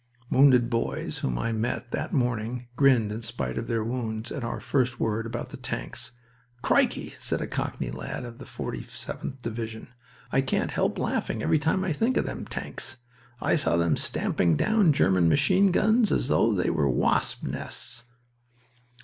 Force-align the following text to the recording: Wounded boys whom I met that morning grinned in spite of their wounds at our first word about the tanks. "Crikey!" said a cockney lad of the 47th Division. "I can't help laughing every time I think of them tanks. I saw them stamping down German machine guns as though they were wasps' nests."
Wounded 0.31 0.67
boys 0.67 1.19
whom 1.19 1.37
I 1.37 1.51
met 1.51 1.91
that 1.91 2.11
morning 2.11 2.67
grinned 2.75 3.11
in 3.11 3.21
spite 3.21 3.59
of 3.59 3.67
their 3.67 3.83
wounds 3.83 4.31
at 4.31 4.43
our 4.43 4.59
first 4.59 4.99
word 4.99 5.27
about 5.27 5.49
the 5.49 5.57
tanks. 5.57 6.13
"Crikey!" 6.63 7.13
said 7.19 7.39
a 7.39 7.45
cockney 7.45 7.91
lad 7.91 8.25
of 8.25 8.39
the 8.39 8.45
47th 8.45 9.43
Division. 9.43 9.89
"I 10.31 10.41
can't 10.41 10.71
help 10.71 10.97
laughing 10.97 11.43
every 11.43 11.59
time 11.59 11.83
I 11.83 11.93
think 11.93 12.17
of 12.17 12.25
them 12.25 12.45
tanks. 12.45 12.97
I 13.39 13.55
saw 13.55 13.77
them 13.77 13.95
stamping 13.95 14.57
down 14.57 14.91
German 14.91 15.29
machine 15.29 15.71
guns 15.71 16.11
as 16.11 16.29
though 16.29 16.51
they 16.51 16.71
were 16.71 16.89
wasps' 16.89 17.43
nests." 17.43 18.05